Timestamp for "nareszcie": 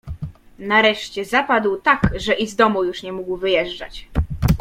0.59-1.25